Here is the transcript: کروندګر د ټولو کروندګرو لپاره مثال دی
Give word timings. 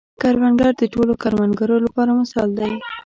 کروندګر 0.21 0.73
د 0.77 0.83
ټولو 0.93 1.13
کروندګرو 1.21 1.75
لپاره 1.85 2.11
مثال 2.21 2.49
دی 2.57 2.71